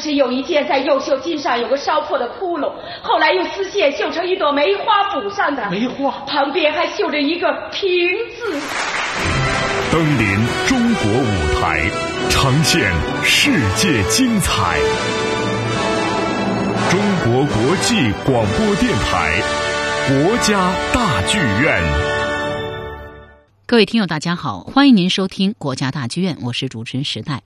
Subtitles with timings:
[0.00, 2.72] 是有一件在右袖襟上有个烧破的窟窿，
[3.02, 5.70] 后来用丝线绣成一朵梅花补上的。
[5.70, 7.90] 梅花旁边还绣着一个瓶
[8.36, 8.60] 子。
[9.92, 11.80] 登临中国舞台，
[12.30, 12.90] 呈现
[13.24, 14.78] 世界精彩。
[16.90, 19.42] 中国国际广播电台，
[20.08, 21.82] 国家大剧院。
[23.66, 27.42] 各位听友，大家好，欢迎您收听国家大剧院，我是主持人时代。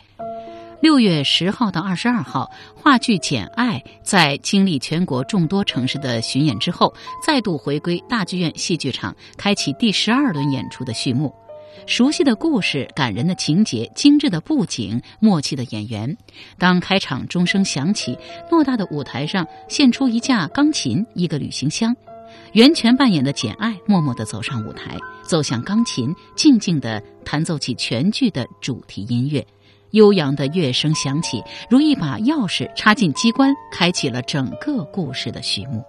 [0.80, 6.92] 六月十号到二十二号，话剧《简爱》在经历全国众多城市的巡演之后，
[7.24, 11.34] 再度回归大剧院戏剧场，开启第十二轮演出的序幕。
[11.86, 16.16] 熟悉的故事、感人的情节、精致的布景、默契的演员。
[16.58, 18.16] 当开场钟声响起，
[18.50, 21.94] 偌大的舞台上现出一架钢琴、一个旅行箱。
[22.52, 29.44] 袁泉扮演的简爱默默地走上舞台，走向钢琴，静静地弹奏起全剧的主题音乐。
[29.94, 35.82] 悠扬的乐声响起，如一把钥匙插进机关，开启了整个故事的序幕。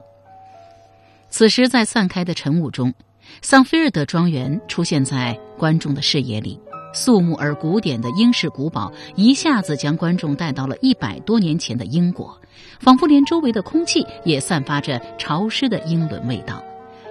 [1.29, 2.93] 此时，在散开的晨雾中。
[3.41, 6.59] 桑菲尔德庄园出现在观众的视野里，
[6.93, 12.39] 肃穆而古典的英式古堡一下子将观众带到了一百多年前的英国，
[12.79, 16.63] 仿佛连周围的空气也散发着潮湿的英伦味道。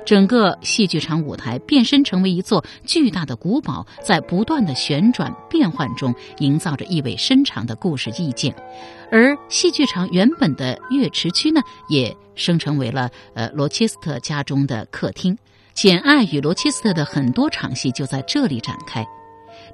[0.04, 8.52] 整个戏剧场舞台变身成为一座巨大的古堡，在不断的旋转变换中，营造着意味深长的故事意境。
[9.10, 15.34] 而戏剧场原本的乐池区呢，也生成为了呃罗切斯特家中的客厅。
[15.72, 19.04] 《简爱与罗切斯特》的很多场戏就在这里展开。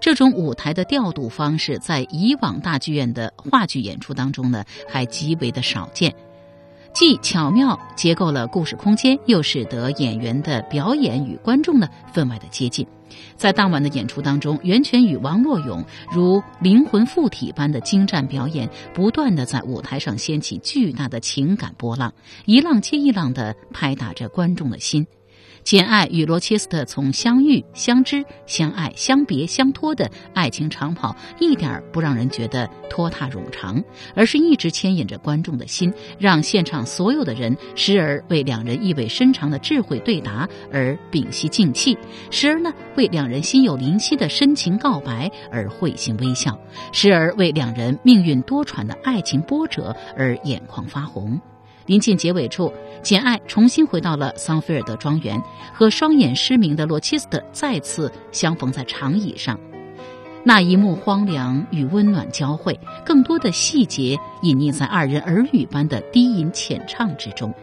[0.01, 6.15] 这种舞台的调度方式，在以往大剧院的话剧演出当中呢，还极为的少见。
[6.93, 12.87] 既巧妙结构了故事空间，又使得演员的表演与观众呢分外的接近。
[13.37, 22.13] 在当晚的演出当中，袁泉与王洛勇如灵魂附体般的精湛表演，不断的在舞台上掀起巨大的情感波浪，
[22.45, 25.07] 一浪接一浪的拍打着观众的心。
[25.63, 33.83] 简爱与罗切斯特从相遇、相知、相爱、相别、相托的爱情长跑，一点不让人觉得拖沓冗长，
[34.15, 41.97] 而是一直牵引着观众的心，让现场所有的人时而为两人意味深长的智慧对答而屏息静气，
[42.31, 46.59] 时而呢为两人心有灵犀的深情告白而会心微笑，
[46.93, 51.41] 时而为两人命运多舛的爱情波折而眼眶发红。
[51.87, 52.73] 临近结尾处，
[53.03, 55.41] 简爱重新回到了桑菲尔德庄园，
[55.73, 59.59] 和双眼失明的罗切斯特再次相逢在长椅上。
[60.45, 67.55] 那一幕荒凉与温暖交汇，更多的细节隐匿在二人耳语般的低吟浅唱之中。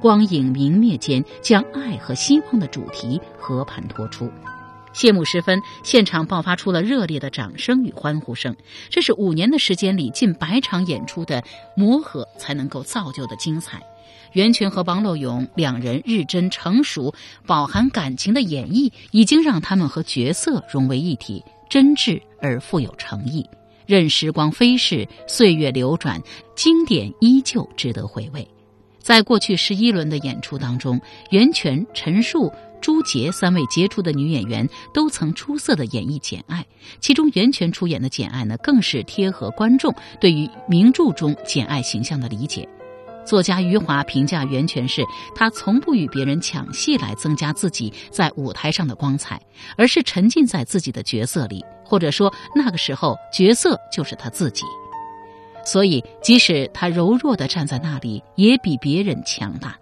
[0.00, 4.30] 光影明灭间，将爱和希望的主题和盘托出。
[4.92, 8.56] 谢幕时分，现场爆发出了热烈的掌声与欢呼声。
[8.88, 11.42] 这是五年的时间里近百场演出的
[11.76, 13.82] 磨合才能够造就的精彩。
[14.32, 17.14] 袁泉和王洛勇两人日臻成熟、
[17.46, 23.44] 饱含感情的演绎，已经让他们和角色融为一体，真挚而富有诚意。
[23.86, 26.20] 任时光飞逝，岁月流转，
[26.54, 28.46] 经典依旧值得回味。
[29.00, 31.00] 在过去十一轮的演出当中，
[31.30, 32.52] 袁泉、陈数。
[32.78, 36.64] 朱洁三位杰出的女演员都曾出色的演绎简爱，
[37.00, 42.68] 其中袁泉出演的简爱呢，更是贴合观众对于名著中简爱形象的理解。
[43.26, 45.04] 作家余华评价袁泉是：
[45.34, 49.40] 她从不与别人抢戏来增加自己在舞台上的光彩，
[49.76, 54.64] 而是沉浸在自己的角色里，或者说那个时候角色就是他自己。
[55.64, 59.76] 所以，即使他柔弱的站在那里，也比别人强大。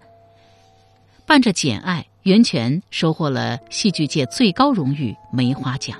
[1.25, 2.05] 伴着简爱。
[2.23, 5.95] 袁泉收获了戏剧界最高荣誉梅花奖。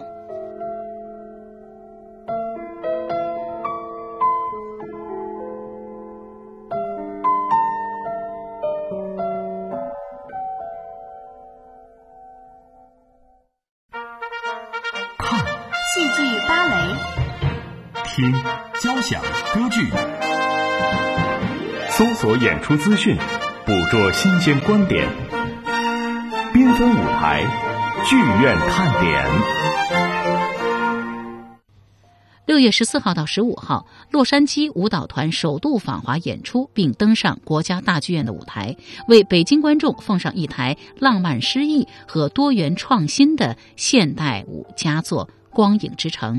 [18.15, 18.31] 听
[18.81, 19.21] 交响
[19.53, 19.89] 歌剧，
[21.89, 23.17] 搜索演出资讯，
[23.65, 25.05] 捕捉新鲜观点。
[26.53, 27.43] 缤纷舞台，
[28.05, 29.25] 剧院看点。
[32.45, 38.77] 六月十四号到十五号，洛杉矶舞蹈团首度访华演出，并登上国家大剧院的舞台，
[39.09, 46.37] 为北京观众奉上一台浪漫诗意和多元创新的现代舞佳作《光影之城》。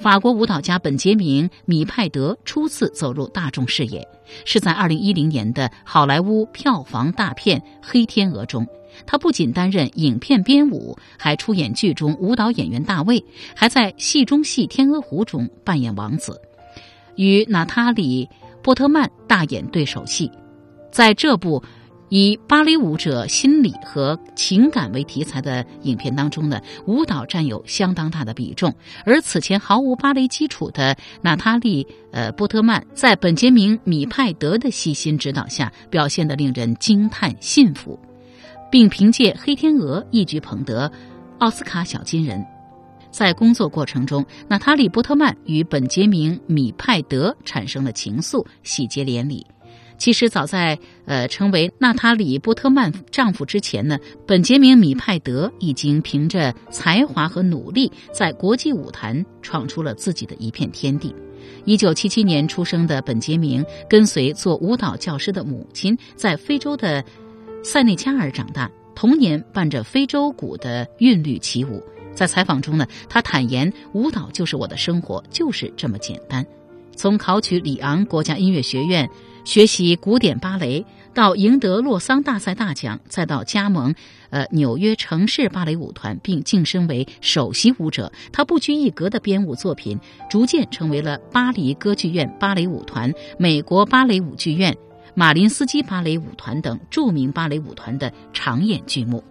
[0.00, 4.08] 法国舞蹈家本杰明·米派德初次走入大众视野，
[4.46, 8.66] 是在二零一零年的好莱坞票房大片《黑天鹅》中。
[9.04, 13.22] 他不仅担任影片编舞，还出演剧中舞蹈演员大卫，
[13.54, 16.40] 还在戏中戏《天鹅湖》中扮演王子。
[17.16, 18.24] 与娜塔莉·
[18.62, 20.32] 波特曼大演对手戏，
[20.90, 21.62] 在这部。
[22.10, 28.74] 以芭蕾舞者心理和情感为题材的影片当中呢，舞蹈占有相当大的比重。
[29.04, 37.98] 而此前毫无芭蕾基础的娜塔莉·呃波特曼，在本杰明·米派德的细心指导下，表现得令人惊叹信服，
[38.72, 40.90] 并凭借《黑天鹅》一举捧得
[41.38, 42.44] 奥斯卡小金人。
[43.12, 49.46] 在工作过程中，娜塔莉·波特曼与本杰明·米派德产生了情愫，喜结连理。
[50.00, 61.14] 其实早在呃成为娜塔莉·波特曼丈夫之前呢，本杰明·米派德已经凭着才华和努力，在国际舞坛闯出了自己的一片天地。
[61.66, 67.04] 一九七七年出生的本杰明，跟随做舞蹈教师的母亲，在非洲的
[67.62, 71.82] 塞内加尔长大，童年伴着非洲鼓的韵律起舞。
[72.14, 76.44] 在采访中呢，他坦言：“舞蹈就是我的生活，就是这么简单。”
[76.96, 79.06] 从考取里昂国家音乐学院。
[79.50, 83.92] 学习古典芭蕾，到赢得洛桑大赛大奖，再到加盟
[84.30, 88.12] 呃纽约城市芭蕾舞团，并晋升为首席舞者。
[88.32, 89.98] 他不拘一格的编舞作品，
[90.30, 94.72] 逐渐成为了巴黎歌剧院芭蕾舞团、美国芭蕾舞剧院、
[95.16, 99.24] 马林斯基芭蕾舞团等著名芭蕾舞团的常演剧目。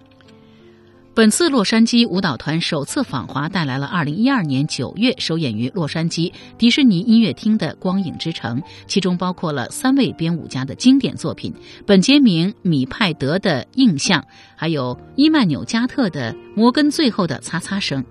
[1.15, 11.53] 本次洛杉矶舞蹈团首次访华，带来了2012年9月首演于洛杉矶迪士尼音乐厅的《光影之城》，其中包括了三位编舞家的经典作品：
[11.85, 14.21] 本杰明·米派德的《印象》，
[14.55, 18.01] 还有伊曼纽加特的《摩根最后的擦擦声》，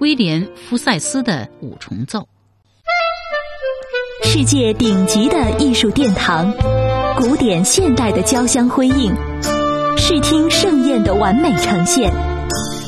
[0.00, 2.18] 威廉·福塞斯的《五重奏》。
[4.24, 6.52] 世界顶级的艺术殿堂，
[7.16, 9.14] 古典现代的交相辉映，
[9.96, 12.12] 视听盛宴的完美呈现。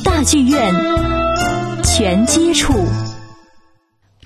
[0.05, 0.73] 大剧院
[1.83, 2.73] 全接触。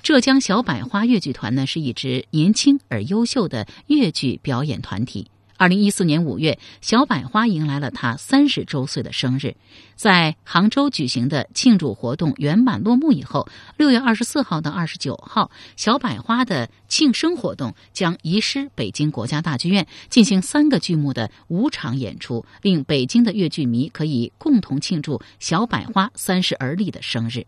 [0.01, 5.29] 浙江小百花越剧团呢，是一支年轻而优秀的越剧表演团体。
[5.57, 9.55] 二零一四年五月，小百花迎来了她三十周岁的生日，
[9.95, 27.47] 在杭州举行的庆祝活动圆满落幕以后，六月二十四号到二十九号，小百花的庆生活动将移师北京国家大剧院，进行三个剧目的五场演出，令北京的越剧迷可以共同庆祝小百花三十而立的生日。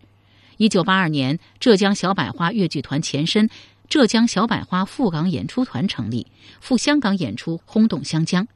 [0.58, 3.50] 一九八二年，浙江小百花越剧团前身。
[3.90, 6.28] 浙江小百花赴港演出团成立，
[6.62, 8.48] 赴香港演出轰动湘江。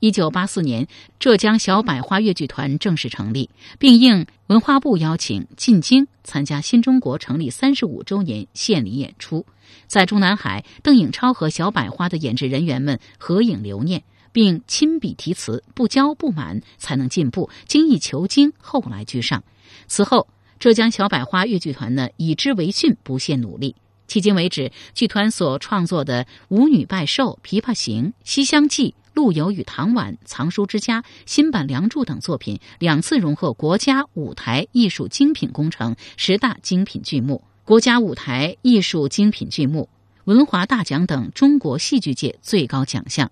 [0.00, 0.88] 一九八四年，
[1.20, 3.48] 浙江小百花越剧团正式成立，
[3.78, 9.46] 并应文化部邀请进京参加新中国成立三十五周年献礼演出。
[9.86, 14.02] 在中南海，邓颖超和小百花的演职人员们合影留念，
[14.32, 19.44] 并亲笔题词：“不骄不满才能进步，精益求精，后来居上。”
[19.86, 20.26] 此后，
[20.58, 23.76] 浙江小百花越剧团呢，以之为训，不懈努力。
[24.12, 39.88] 迄今为止，剧团所创作的《舞女拜寿》《琵琶行》《西厢记》《陆游与唐婉》《藏书之家》新版《梁祝》等作品，两次荣获国家舞台艺术精品工程十大精品剧目、国家舞台艺术精品剧目、
[40.24, 43.30] 文华大奖等中国戏剧界最高奖项。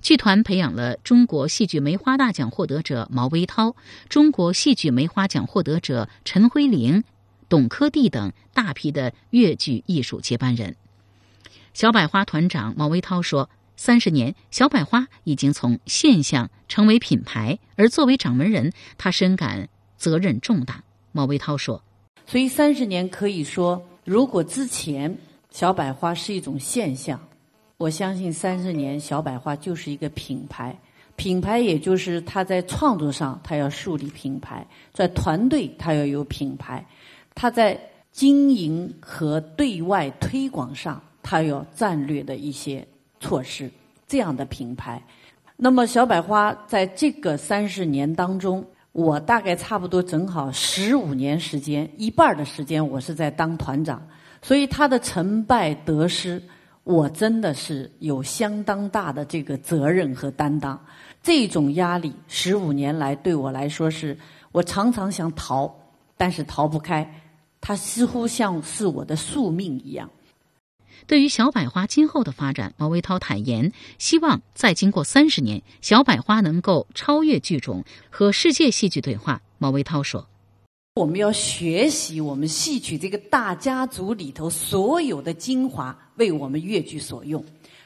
[0.00, 3.74] 剧团培养了中国戏剧梅花大奖获得者毛维涛、
[4.08, 7.02] 中国戏剧梅花奖获得者陈辉玲。
[7.50, 10.76] 董科第等大批的越剧艺术接班人，
[11.74, 21.82] 小百花团长毛维涛说：“三十年，小百花已经从现象成为品牌，而作为掌门人，他深感责任重大。”毛维涛说
[22.24, 25.18] ：“所以三十年可以说，如果之前
[25.50, 27.20] 小百花是一种现象，
[27.78, 30.78] 我相信三十年小百花就是一个品牌。
[31.16, 36.86] 品牌也就是他在创作上他要树立品牌，在团队他要有品牌。”
[37.34, 37.78] 他在
[38.12, 42.86] 经营和对外推广上，他有战略的一些
[43.20, 43.70] 措施，
[44.06, 45.02] 这样的品牌。
[45.56, 54.02] 那么小百花在这个三十年当中，我大概差不多正好十五年时间，一半的时间我是在当团长，
[54.42, 56.42] 所以他的成败得失，
[56.82, 60.78] 我真的是有相当大的这个责任和担当。
[61.22, 64.18] 这种压力，十五年来对我来说是，
[64.50, 65.72] 我常常想逃。
[66.20, 70.10] 但是逃不开，它似乎像是我的宿命一样。
[71.06, 79.40] 对于小百花今后的发展，毛维涛坦言，希望再经过三十年，小百花能够超越剧种，和世界戏剧对话。
[79.56, 80.28] 毛维涛说
[81.00, 87.42] ：“我们要学习我们戏曲这个大家族里头所有的精华，为我们越剧所用，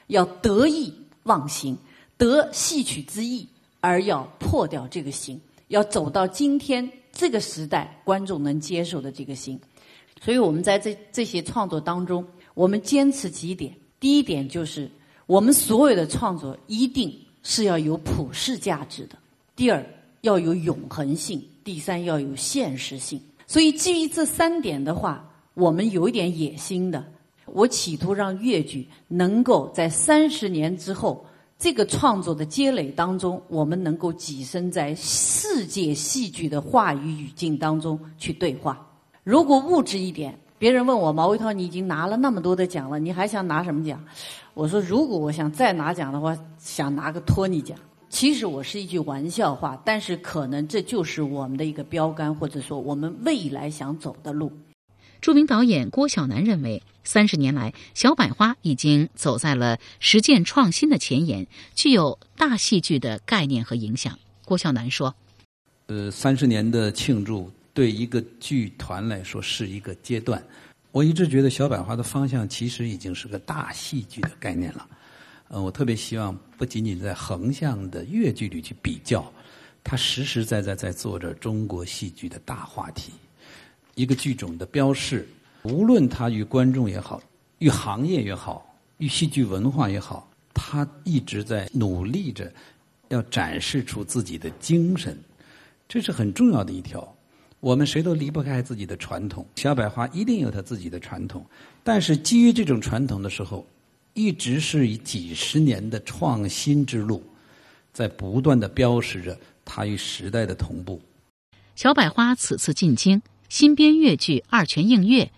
[0.09, 1.79] 要得意忘形，
[2.17, 3.49] 得戏曲之意，
[3.79, 9.59] 而要破掉这个形，要走到今天。”这个时代观众能接受的这个心，
[10.21, 14.91] 所以我们在这这些创作当中，我们坚持几点：第一点就是
[15.27, 19.17] 我们所有的创作一定是要有普世价值的；
[19.55, 19.85] 第二
[20.23, 23.21] 要有永恒性；第三要有现实性。
[23.47, 27.05] 所以基于这三点的话，我们有一点野心的。
[27.47, 31.25] 我企图让粤剧能够在三十年之后，
[31.59, 38.87] 这个创作的积累当中，我们能够跻身在世界戏剧的话语语境当中去对话。
[39.23, 44.03] 如果物质一点，别人问我毛卫涛，你已经拿了那么多的奖了，你还想拿什么奖？
[44.53, 47.79] 我说，如果我想再拿奖的话，想拿个托尼奖。
[48.11, 54.53] 其实我是一句玩笑话，但是可能这就是我们的一个标杆，或者说我们未来想走的路。
[55.25, 64.19] 著名导演郭晓楠认为，三十年来，小百花已经走在了实践创新的前沿，具有大戏剧的概念和影响。
[64.45, 65.15] 郭晓楠说
[65.89, 70.47] ：“呃，三十年的庆祝对一个剧团来说是一个阶段。
[70.93, 74.87] 我一直觉得小百花的方向其实已经是个大戏剧的概念了。
[75.49, 79.33] 呃，我特别希望不仅仅在横向的粤剧里去比较，
[79.83, 83.11] 它实实在在在做着中国戏剧的大话题。”
[83.95, 85.29] 一个剧种的标示，
[85.63, 87.23] 无论它与观众也好，
[87.59, 92.53] 与行业也好，与戏剧文化也好，它一直在努力着，
[93.09, 95.17] 要展示出自己的精神，
[95.89, 97.17] 这是很重要的一条。
[97.61, 101.45] 我们谁都离不开自己的传统，小百花一定有它自己的传统，
[101.83, 103.67] 但是基于这种传统的时候，
[104.13, 107.23] 一直是以几十年的创新之路，
[107.93, 111.01] 在不断的标识着它与时代的同步。
[111.75, 113.23] 小百花此次进京。
[113.55, 115.31] 新编越剧《二泉映月》，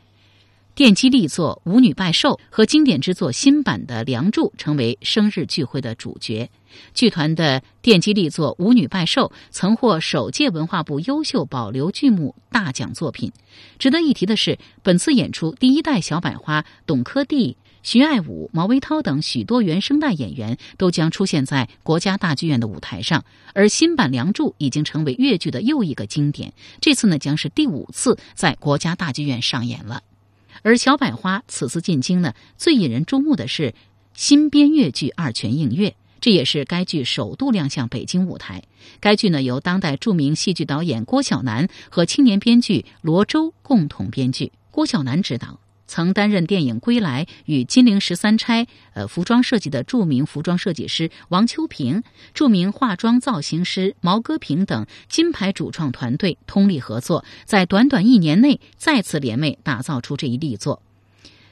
[0.82, 6.50] 奠基力作《舞女拜寿》和经典之作新版的《梁祝》成为生日聚会的主角。
[6.94, 13.30] 剧团的奠基力作《舞女拜寿》曾获首届文化部优秀保留剧目大奖作品。
[13.78, 17.56] 值得一提的是，本次演出第一代小百花董珂娣。
[17.86, 23.24] 徐爱武、毛维涛等许多原声带演员都将出现在国家大剧院的舞台上，
[23.54, 26.52] 而新版《梁祝》已经成为粤剧的又一个经典。
[26.80, 30.02] 这次呢，将是第五次在国家大剧院上演了。
[30.62, 33.72] 而小百花此次进京呢，最引人注目的是
[34.14, 35.90] 新编粤剧《二泉映月》，
[36.20, 38.64] 这也是该剧首度亮相北京舞台。
[38.98, 45.60] 该剧呢，由当代著名戏剧导演郭晓楠和青年编剧罗周共同编剧，郭晓楠执导。
[45.86, 48.64] 曾担任电影《归来》与《金陵十三钗》
[48.94, 52.02] 呃服装设计的著名服装设计师王秋平，
[52.34, 60.82] 著名化妆造型师毛戈平等金牌主创团队通力合作，在短短一年内再次联袂打造出这一力作。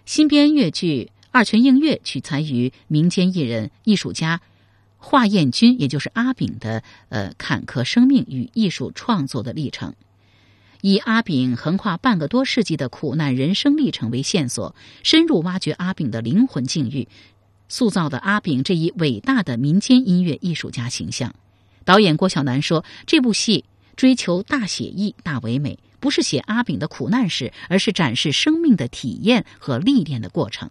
[0.05, 4.41] 新编越剧《二泉映月》取材于民间艺人、艺术家
[4.99, 9.95] 华彦钧，也就是阿炳的呃坎坷生命与艺术创作的历程。
[10.87, 17.09] 以阿炳横跨半个多世纪的苦难人生历程为线索，深入挖掘阿炳的灵魂境遇，
[17.71, 21.35] 塑造的阿炳这一伟大的民间音乐艺术家形象。
[21.87, 23.65] 导演郭晓楠说：“这部戏
[23.97, 30.69] 追求大写意、大唯美，不是写阿炳的苦难史，而是展示生命的体验和历练的过程。”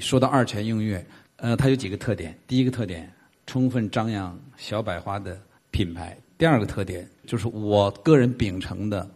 [0.00, 2.34] 说到二泉映月，呃，它有几个特点。
[2.46, 3.12] 第一个特点，
[3.46, 5.38] 充分张扬小百花的
[5.70, 9.06] 品牌；第二个特点，就是我个人秉承的。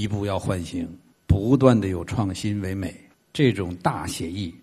[0.00, 0.88] 一步要唤醒，
[1.26, 2.94] 不断的有创新为美。
[3.30, 4.54] 这种大写意，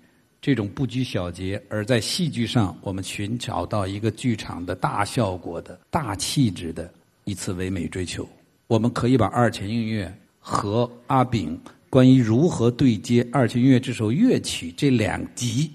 [0.42, 6.92] 这种不拘小节，而在戏剧上，我们寻找到一个剧场的大效果的大气质的
[7.26, 8.28] 一次唯美追求。
[8.66, 10.08] 我们可以把《二泉映月》
[10.40, 11.60] 和阿炳
[11.92, 15.72] 关于如何对接《二泉映月》这首乐曲这两集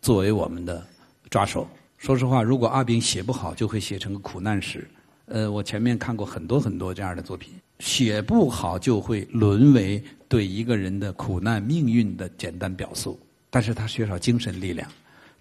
[0.00, 0.86] 作为我们的
[1.28, 1.66] 抓手。
[1.98, 4.88] 说实话，如果阿炳写不好，就会写成个苦难史。
[5.26, 7.52] 呃，我前面看过很多很多这样的作品。
[7.82, 13.18] 写不好就会沦为对一个人的苦难命运的简单表述，
[13.50, 14.88] 但是他缺少精神力量，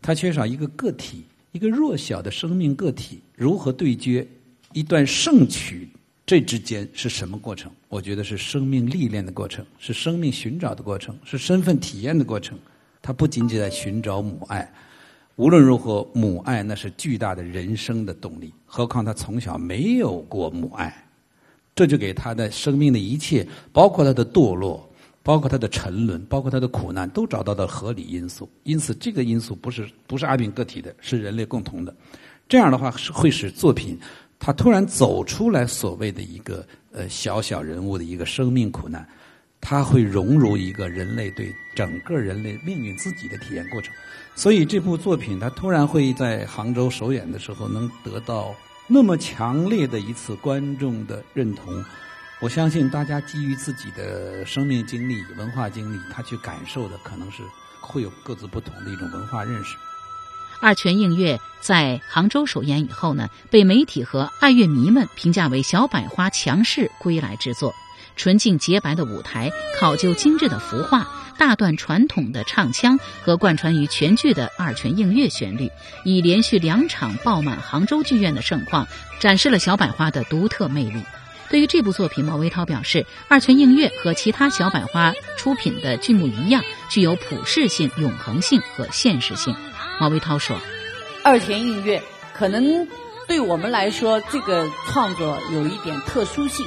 [0.02, 4.28] 他缺少一个个体，一个弱小的生命个体如何对接
[4.74, 5.88] 一段盛曲，
[6.26, 7.72] 这之间是什么过程？
[7.90, 12.58] 我觉得是生命历练的过程，是生命寻找的过程，是身份体验的过程。
[13.04, 14.68] 他不仅仅在寻找母爱，
[15.36, 18.52] 无论如何，母爱那是巨大的人生的动力。
[18.66, 21.08] 何况他从小没有过母爱。
[21.74, 24.88] 这就给他的生命的一切，包括他的堕落，
[25.24, 28.50] 包括他的沉沦，包括他的苦难，都找到了合理因素。
[28.64, 31.96] 因此，这个因素不是不是阿炳个体的，是人类共同的。
[32.50, 33.98] 这样的话，是会使作品
[34.38, 39.08] 他突然走出来所谓的一个呃小小人物的一个生命苦难，
[39.62, 43.94] 他会融入一个人类对整个人类命运自己的体验过程。
[44.36, 48.54] 所以，这部作品他突然会在杭州首演的时候能得到。
[48.94, 51.82] 那么强烈的一次观众的认同，
[52.42, 57.42] 我相信大家基于自己的生命经历、文化经历，他去感受的可能是
[57.80, 59.78] 会有各自不同的一种文化认识。
[60.62, 67.74] 二泉映月在杭州首演以后呢，被媒体和爱乐迷们评价为小百花强势归来之作。
[68.16, 75.72] 纯净洁白的舞台，考究精致的服化，大段传统的唱腔和贯穿于全剧的二泉映月旋律，
[76.06, 78.88] 以连续两场爆满杭州剧院的盛况，
[79.20, 81.02] 展示了小百花的独特魅力。
[81.50, 89.56] 对于这部作品，毛维涛表示，二泉映月和其他小百花出品的剧目一样，具有普世性、永恒性和现实性。
[90.00, 90.58] 毛维涛说
[91.26, 92.02] ：“二泉映月
[92.34, 92.88] 可能
[93.28, 96.66] 对我们来说，这个创作有一点特殊性，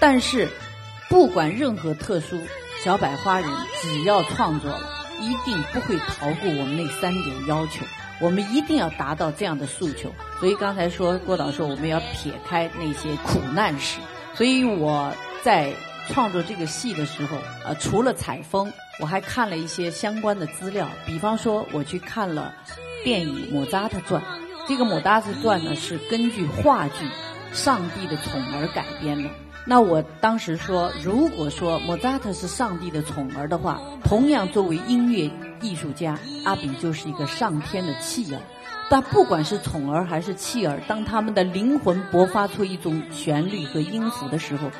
[0.00, 0.48] 但是。”
[1.08, 2.40] 不管任何特殊，
[2.84, 3.48] 小百花人
[3.80, 4.80] 只要创作了，
[5.20, 7.84] 一定不会逃过我们那三点要求。
[8.20, 10.12] 我们一定要达到这样的诉求。
[10.40, 13.98] 所以刚才说郭导说我们要撇开那些苦难史。
[14.34, 15.72] 所以我在
[16.08, 20.88] 创作这个戏的时候，呃，除了采风，我还看了一些相关的资料。
[21.06, 22.52] 比方说，我去看了
[23.04, 24.22] 电影《莫扎特传》，
[24.68, 27.04] 这个《莫扎特传》呢是根据话剧
[27.52, 29.28] 《上帝的宠儿》改编的。
[29.66, 35.30] 那我当时说，如果说莫扎特是上帝的宠儿的话，同样作为音乐
[35.62, 38.40] 艺术家，阿比就是一个上天的弃儿。
[38.90, 44.70] 但不管是宠儿还是弃儿，当他们的灵魂勃发出一种旋律和音符的时候，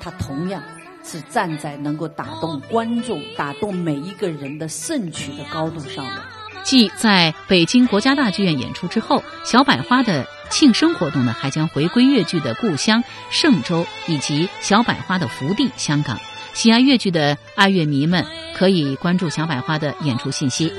[0.00, 0.60] 他同样
[1.04, 6.22] 是站在能够打动观众、打动每一个人的圣曲的高度上的。
[6.64, 10.26] 继在北京国家大剧院演出之后，小百花的。
[10.50, 16.18] 庆生活动呢，还将回归粤剧的故乡嵊州，以及小百花的福地香港。
[16.54, 18.24] 喜爱粤剧的爱乐迷们
[18.54, 20.72] 可以关注小百花的演出信息。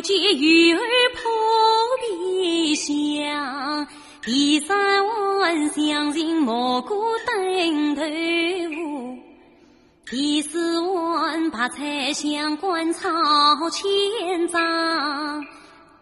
[0.00, 0.80] 不见鱼儿
[1.14, 1.30] 破
[2.00, 3.86] 鼻香
[4.22, 5.06] 第三
[5.38, 8.02] 碗香菱蘑菇炖豆
[8.74, 9.18] 腐
[10.06, 13.10] 第四碗白菜香干炒
[13.68, 15.44] 千张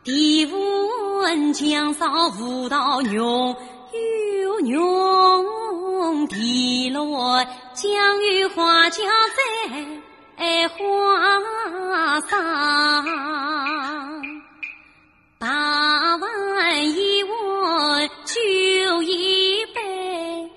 [0.05, 3.57] 第五碗酱烧葡萄肉
[4.61, 7.91] 又浓第六碗酱
[8.39, 10.08] 油花椒色
[10.39, 10.79] 在花
[12.31, 12.45] 上，
[15.37, 20.49] 八万一碗酒一杯，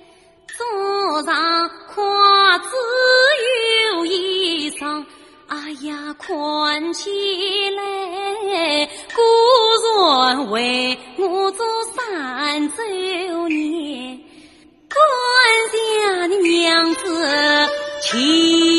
[0.45, 2.03] 桌上筷
[2.59, 2.69] 子
[3.95, 5.03] 有一双。
[5.47, 7.09] 哎呀，看起
[7.71, 9.19] 来古
[9.87, 14.19] 人为我做三周年，
[14.87, 14.95] 关
[15.71, 17.27] 家的娘子
[18.03, 18.70] 情。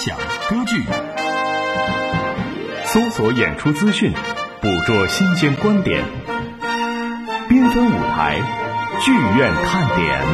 [0.00, 0.16] 响
[0.48, 0.82] 歌剧，
[2.86, 4.10] 搜索演出资讯，
[4.58, 6.02] 捕捉新鲜观点，
[7.50, 8.40] 缤纷舞台，
[9.04, 10.24] 剧院看点。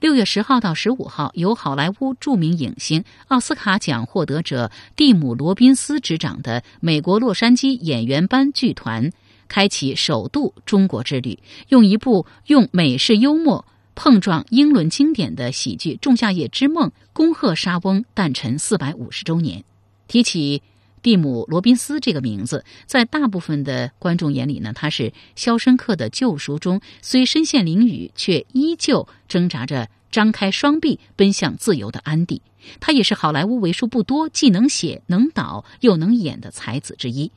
[0.00, 9.12] 六月十号到十五号，由好莱坞著名影星、奥斯卡奖获得者蒂姆·罗宾斯执掌的美国洛杉矶演员班剧团，
[9.48, 19.64] 开启首度中国之旅，用一部用美式幽默碰撞英伦经典的喜剧《仲夏夜之梦》，恭贺莎翁诞辰四百五十周年。
[20.06, 20.62] 提起
[21.02, 25.04] 蒂姆·罗宾斯这个名字，在大部分的观众眼里呢，他是
[25.34, 32.42] 《肖申克的救赎》中虽身陷囹圄，却依旧挣扎着张开双臂奔向自由的安迪。
[32.78, 37.32] 他也是好莱坞为数不多既能写能导又能演的才子之一。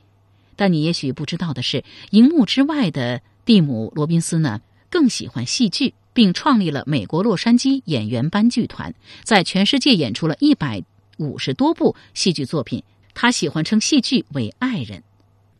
[0.56, 8.94] 但你也许不知道的是，荧幕之外的蒂姆·罗宾斯呢，更喜欢戏剧，并创立了美国洛杉矶演员班剧团，
[9.24, 10.82] 在全世界演出了一百
[11.18, 12.82] 五十多部戏剧作品。
[13.14, 15.02] 他喜欢称戏剧为爱人。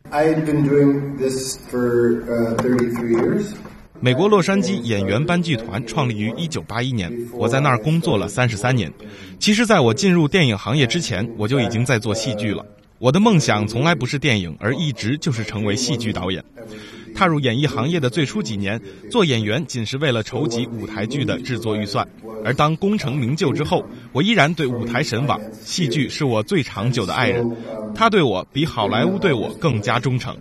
[0.09, 3.45] I've been doing this for uh, 33 years.
[3.99, 8.91] 美国洛杉矶演员班剧团创立于1981年，我在那儿工作了33年。
[9.37, 12.65] 其实，在我进入电影行业之前，我就已经在做戏剧了。
[12.97, 16.43] 我的梦想从来不是电影，而一直就是成为戏剧导演。
[17.13, 22.07] 踏入演艺行业的最初几年，做演员仅是为了筹集舞台剧的制作预算。
[22.43, 27.55] 而当功成名就之后，我依然对舞台神往，戏剧是我最长久的爱人，
[27.93, 30.35] 他对我比好莱坞对我更加忠诚。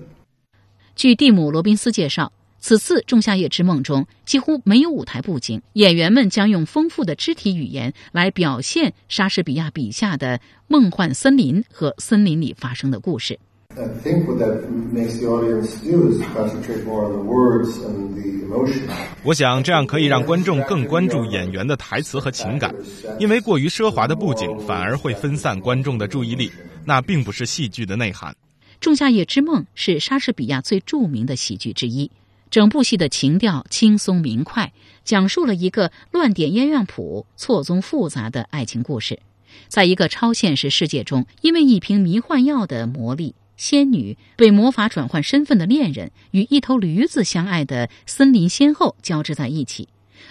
[0.97, 13.39] 据蒂姆·罗宾斯介绍，此次《仲夏夜之梦》中几乎没有舞台布景，演员们将用丰富的肢体语言来表现莎士比亚笔下的梦幻森林和森林里发生的故事。
[13.77, 18.45] I think what that makes the audience do is concentrate more on the words and the
[18.45, 18.91] emotion.
[19.23, 22.75] 我想这样可以让观众更关注演员的台词和情感，
[23.21, 26.51] 因为过于奢华的布景反而会分散观众的注意力，
[26.85, 28.33] 那并不是戏剧的内涵。
[28.81, 32.11] 《仲夏夜之梦》是莎士比亚最著名的喜剧之一，
[32.51, 34.73] 整部戏的情调轻松明快，
[35.05, 39.21] 讲述了一个乱点鸳鸯谱、错综复杂的爱情故事。
[39.69, 49.87] 在一个超现实世界中，因为一瓶迷幻药的魔力，仙女被魔法转换身份的恋人与一头驴子相爱的森林仙后交织在一起，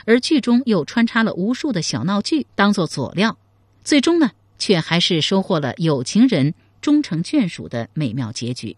[0.06, 3.38] 而剧中又穿插了无数的小闹剧当做佐料，
[3.84, 8.76] 最终呢，却还是收获了有情人终成眷属的美妙结局。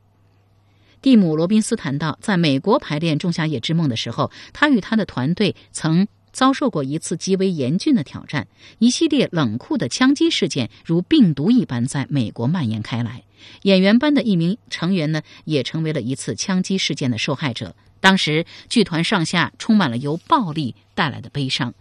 [1.02, 13.24] 蒂姆·罗宾斯谈到，在美国排练《仲夏夜之梦》的时候，他与他的团队曾遭受过一次极为严峻的挑战，一系列冷酷的枪击事件如病毒一般在美国蔓延开来。
[13.64, 17.76] 演员班的一名成员呢，也成为了一次枪击事件的受害者。
[18.00, 21.74] 当时，剧团上下充满了由暴力带来的悲伤。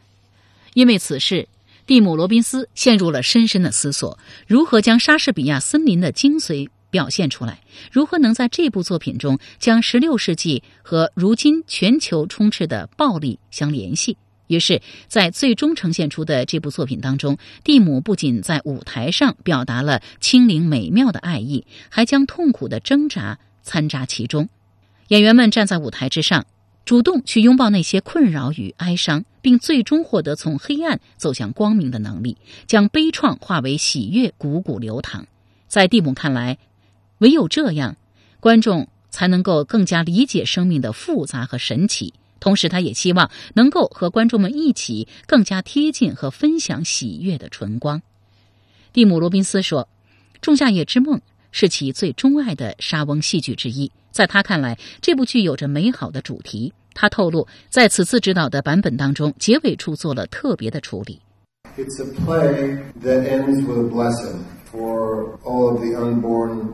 [0.75, 1.49] 因为此事，
[1.87, 7.61] 蒂姆·罗宾斯陷入了深深的思索：如何将莎士比亚森林的精髓表现出来？
[7.90, 14.16] 如何能在这部作品中将16世纪和如今全球充斥的暴力相联系？
[14.50, 24.48] 于是，在最终呈现出的这部作品当中，蒂姆不仅在舞台上表达了清灵美妙的爱意，还将痛苦的挣扎掺杂其中。
[25.06, 26.46] 演员们站在舞台之上，
[26.84, 32.36] 主动去拥抱那些困扰与哀伤，并最终获得从黑暗走向光明的能力，
[32.66, 35.28] 将悲怆化为喜悦，汩汩流淌。
[35.68, 36.58] 在蒂姆看来，
[37.18, 37.96] 唯有这样，
[38.40, 42.14] 观众才能够更加理解生命的复杂和神奇。
[42.40, 48.03] 同时，他也希望能够和观众们一起更加贴近和分享喜悦的春光。
[48.92, 49.85] 蒂姆·罗宾斯说
[50.40, 51.18] ：“《仲夏夜之梦》
[51.53, 53.92] 是其最钟爱的莎翁戏剧之一。
[54.11, 56.72] 在他看来，这部剧有着美好的主题。
[56.92, 61.20] 他透露，在此次指导的版本当中，结尾处做了特别的处理。
[61.80, 66.68] It's a play that ends with a blessing for all of the unborn,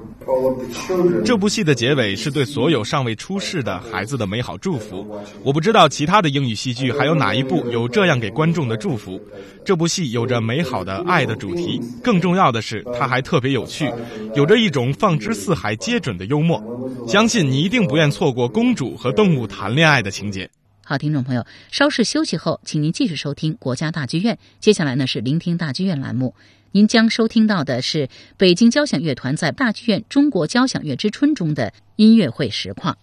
[1.24, 5.06] 这部戏的结尾是对所有尚未出世的孩子的美好祝福。
[5.44, 9.20] 我不知道其他的英语戏剧还有哪一部有这样给观众的祝福。
[9.64, 13.88] 这部戏有着美好的爱的主题，更重要的是，它还特别有趣，
[14.34, 16.60] 有着一种放之四海皆准的幽默。
[17.06, 20.50] 相信你一定不愿错过公主和动物谈恋爱的情节。
[20.88, 24.38] 好，听众朋友，稍事休息后，请您继续收听国家大剧院。
[24.60, 26.36] 接下来呢是聆听大剧院栏目，
[26.70, 32.96] 您将收听到的是北京交响乐团在大剧院中国交响乐之春中的音乐会实况。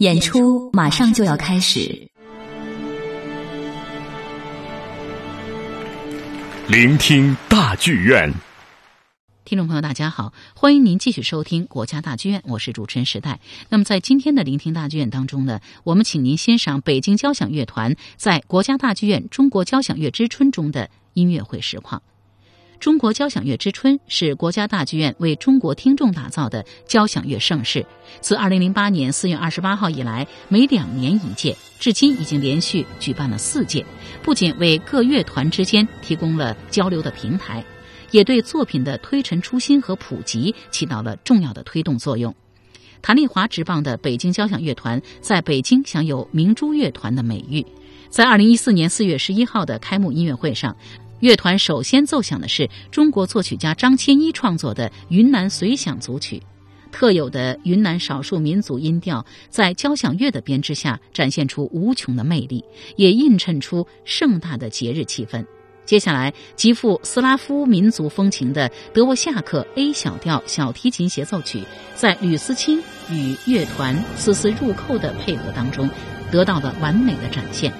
[0.00, 2.10] 演出马上就要开始，
[6.68, 8.30] 聆听大剧院。
[9.46, 13.38] 听众朋友，大家好，欢迎您继续收听国家大剧院，我是主持人时代。
[13.68, 22.02] 那么在今天的聆听大剧院当中呢，我们请您欣赏北京交响乐团在国家大剧院中国交响乐之春中的音乐会实况。
[22.80, 27.86] 中国交响乐之春是国家大剧院为中国听众打造的交响乐盛事。
[28.20, 33.86] 自2008年4月28号以来，每两年一届，至今已经连续举办了四届。
[34.24, 37.64] 不仅为各乐团之间提供了交流的平台。
[38.10, 42.34] 也对作品的推陈出新和普及起到了重要的推动作用。
[43.02, 47.64] 谭丽华执棒的北京交响乐团在北京享有“明珠乐团”的美誉。
[48.08, 50.74] 在二零一四年四月十一号的开幕音乐会上，
[51.20, 56.38] 乐团首先奏响的是中国作曲家张千一创作的《云南随想组曲》，
[56.90, 62.64] 特有的云南少数民族音调在交响乐的编制下展现出无穷的魅力，
[62.96, 65.44] 也映衬出盛大的节日气氛。
[65.86, 71.62] 接下来，极富斯拉夫民族风情的德沃夏克 A 小调小提琴协奏曲，
[71.94, 75.88] 在吕思清与乐团丝丝入扣的配合当中，
[76.30, 77.72] 得到了完美的展现。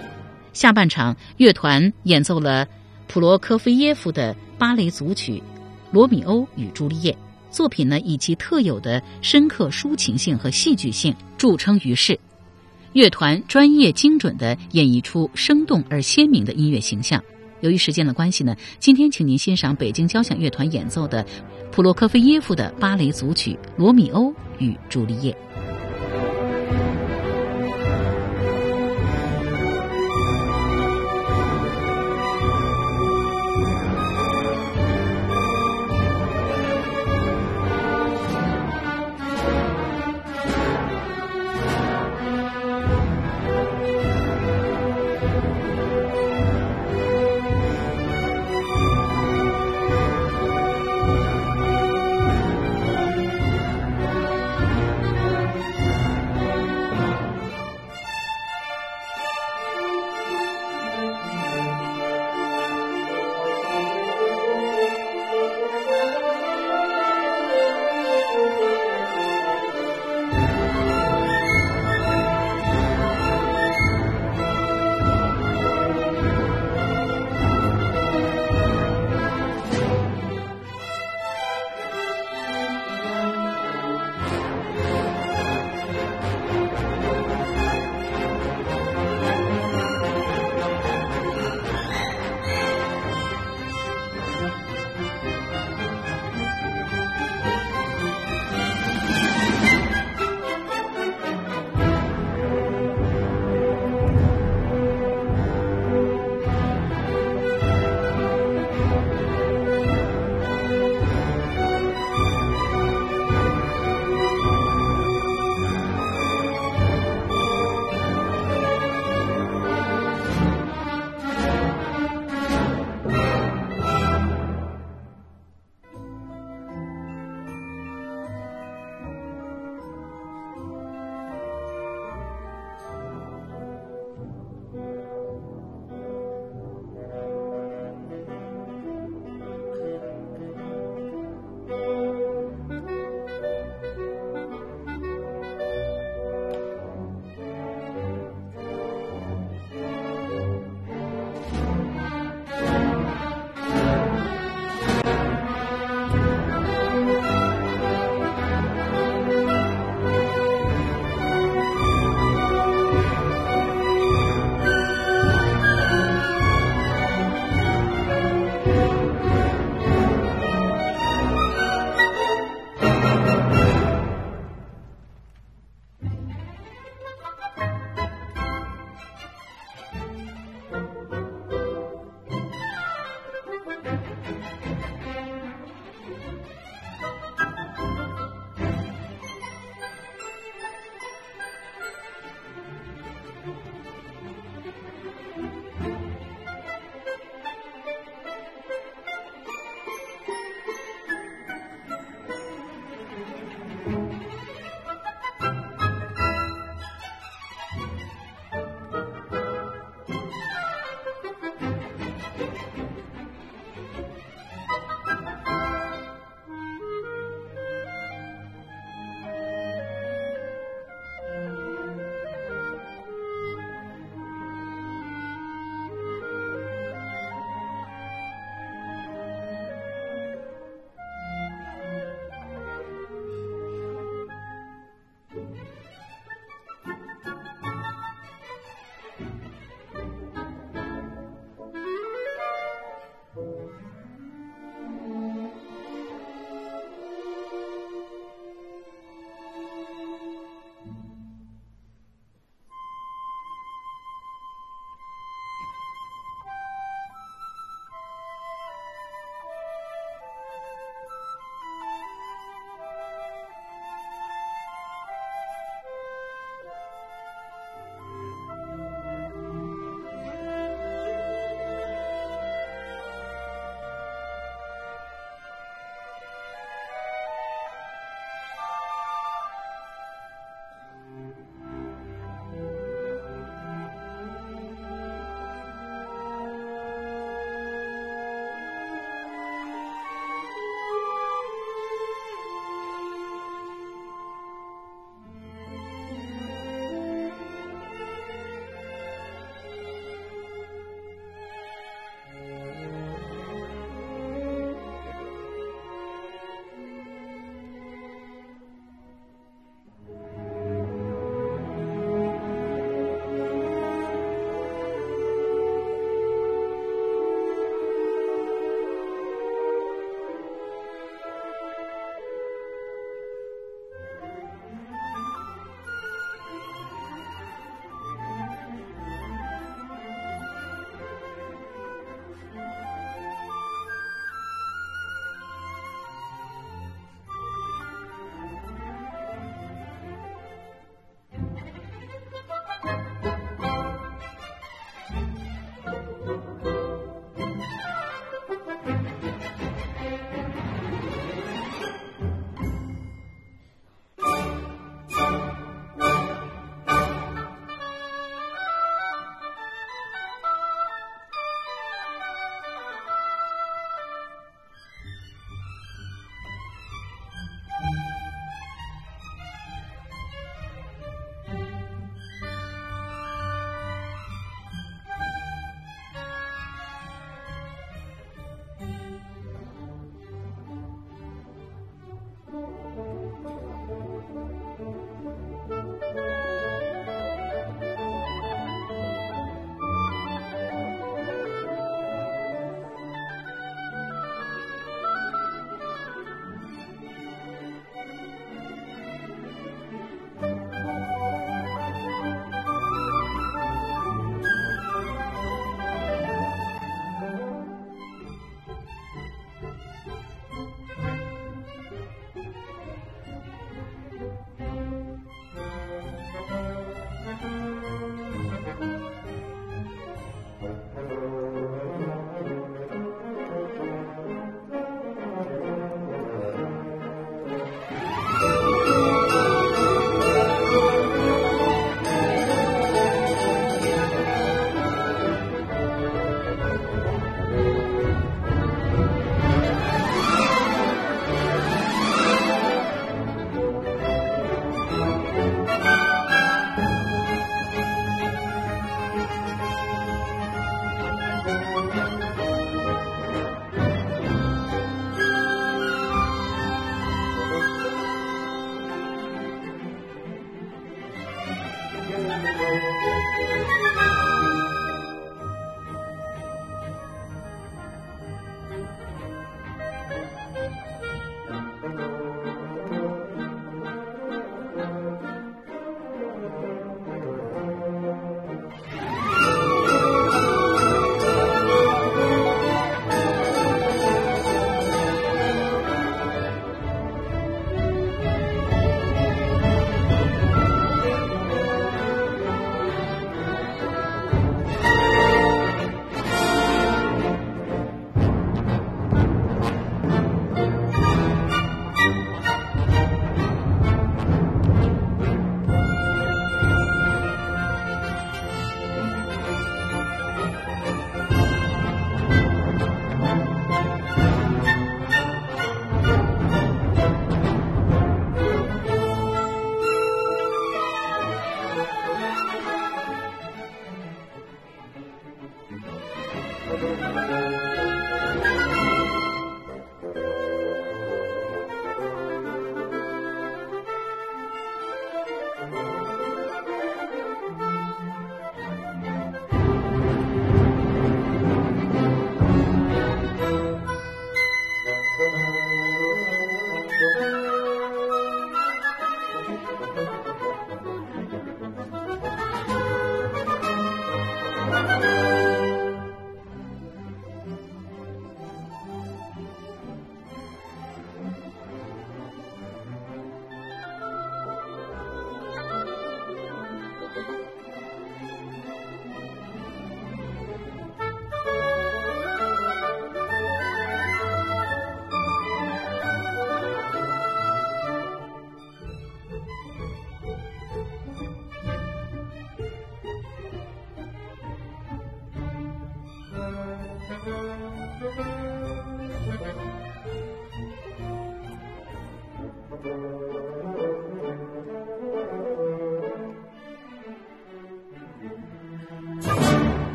[0.53, 2.69] 下半场，乐团演奏了
[3.09, 5.33] 普罗科菲耶夫的芭蕾组曲
[5.91, 7.13] 《罗密欧与朱丽叶》，
[7.51, 12.19] 作品呢以其特有的深刻抒情性和戏剧性著称于世。
[12.93, 17.21] 乐团专业精准地演绎出生动而鲜明的音乐形象。
[17.67, 21.27] 由于时间的关系呢，今天请您欣赏北京交响乐团演奏的
[21.73, 25.33] 普洛科菲耶夫的芭蕾组曲《罗密欧与朱丽叶》。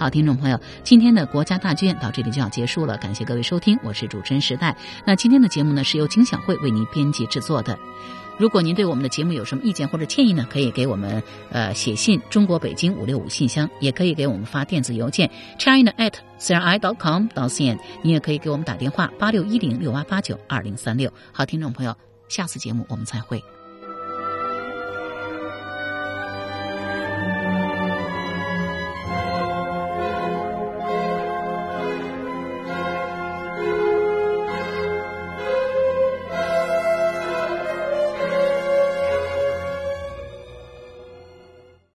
[0.00, 4.74] 好，听众朋友，今天的国家大剧院到这里就要结束了，感谢各位收听，我是主持人时代。
[5.04, 7.78] 那今天的节目呢是由金小慧为您编辑制作的。
[8.38, 21.12] 如果您对我们的节目有什么意见或者建议呢，可以给我们呃写信中国北京五六五信箱，也可以给我们发电子邮件 china at c r i dot com dot cn，你也可以给我们打电话八六一零六八八九二零三六。
[21.30, 21.94] 好，听众朋友，
[22.26, 23.44] 下次节目我们再会。